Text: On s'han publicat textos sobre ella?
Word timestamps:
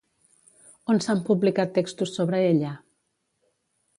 On 0.93 1.01
s'han 1.05 1.21
publicat 1.27 1.75
textos 1.77 2.15
sobre 2.21 2.41
ella? 2.49 2.75